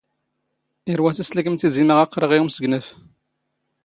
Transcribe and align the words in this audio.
ⵉⵔⵡⴰⵙ 0.91 1.17
ⵉⵙ 1.23 1.29
ⵜⵍⴽⵎ 1.33 1.55
ⵜⵉⵣⵉ 1.59 1.83
ⵎⴰ 1.93 1.97
ⵖ 2.01 2.03
ⴰⵔ 2.05 2.21
ⴰⵇⵇⵔⴰⵖ 2.23 2.31
ⵉ 2.35 2.37
ⵓⵎⵙⴳⵏⴰⴼ. 2.41 2.87